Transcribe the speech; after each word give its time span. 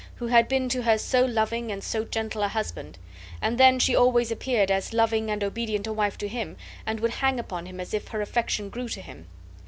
who 0.15 0.25
had 0.25 0.47
been 0.47 0.67
to 0.67 0.81
her 0.81 0.97
so 0.97 1.23
loving 1.23 1.71
and 1.71 1.83
so 1.83 2.03
gentle 2.03 2.41
a 2.41 2.47
husband! 2.47 2.97
and 3.39 3.59
then 3.59 3.77
she 3.77 3.95
always 3.95 4.31
appeared 4.31 4.71
as 4.71 4.93
loving 4.93 5.29
and 5.29 5.43
obedient 5.43 5.85
a 5.85 5.93
wife 5.93 6.17
to 6.17 6.27
him, 6.27 6.57
and 6.87 6.99
would 6.99 7.11
hang 7.11 7.39
upon 7.39 7.67
him 7.67 7.79
as 7.79 7.93
if 7.93 8.07
her 8.07 8.19
affection 8.19 8.71
grew 8.71 8.89
to 8.89 8.99
him. 8.99 9.27